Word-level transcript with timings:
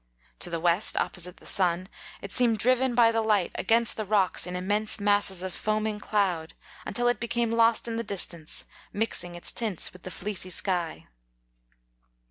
To 0.39 0.49
the 0.49 0.59
west, 0.59 0.97
opposite 0.97 1.37
the 1.37 1.45
sun, 1.45 1.87
it 2.23 2.31
seemed 2.31 2.57
driven 2.57 2.95
by 2.95 3.11
the 3.11 3.21
light 3.21 3.51
against 3.53 3.97
the 3.97 4.03
rocks 4.03 4.47
in 4.47 4.55
immense 4.55 4.99
masses 4.99 5.43
of 5.43 5.53
foaming 5.53 5.99
cloud, 5.99 6.55
until 6.87 7.07
it 7.07 7.19
be 7.19 7.27
came 7.27 7.51
lost 7.51 7.87
in 7.87 7.97
the 7.97 8.03
distance, 8.03 8.65
mixing 8.91 9.35
its 9.35 9.51
tints 9.51 9.93
with 9.93 10.01
the 10.01 10.09
fleecy 10.09 10.49
sky. 10.49 11.05